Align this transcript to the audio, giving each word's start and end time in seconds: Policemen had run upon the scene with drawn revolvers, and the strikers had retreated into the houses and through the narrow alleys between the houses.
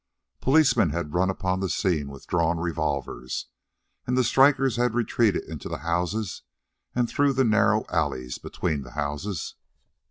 Policemen 0.41 0.89
had 0.89 1.13
run 1.13 1.29
upon 1.29 1.59
the 1.59 1.69
scene 1.69 2.07
with 2.09 2.25
drawn 2.25 2.57
revolvers, 2.57 3.49
and 4.07 4.17
the 4.17 4.23
strikers 4.23 4.75
had 4.77 4.95
retreated 4.95 5.43
into 5.43 5.69
the 5.69 5.77
houses 5.85 6.41
and 6.95 7.07
through 7.07 7.33
the 7.33 7.43
narrow 7.43 7.85
alleys 7.87 8.39
between 8.39 8.81
the 8.81 8.93
houses. 8.97 9.53